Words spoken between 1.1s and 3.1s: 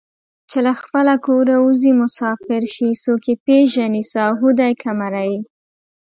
کوره اوځي مسافر شي